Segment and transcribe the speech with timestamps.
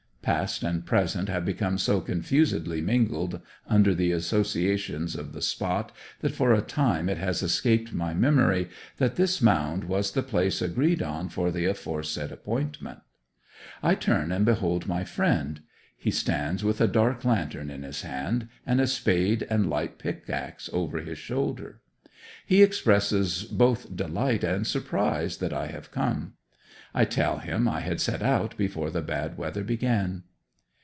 [0.23, 6.35] Past and present have become so confusedly mingled under the associations of the spot that
[6.35, 11.01] for a time it has escaped my memory that this mound was the place agreed
[11.01, 12.99] on for the aforesaid appointment.
[13.81, 15.61] I turn and behold my friend.
[15.97, 20.69] He stands with a dark lantern in his hand and a spade and light pickaxe
[20.71, 21.81] over his shoulder.
[22.45, 26.33] He expresses both delight and surprise that I have come.
[26.93, 30.23] I tell him I had set out before the bad weather began.